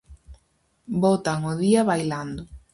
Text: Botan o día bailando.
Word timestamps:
Botan 1.03 1.39
o 1.51 1.53
día 1.63 1.81
bailando. 1.89 2.41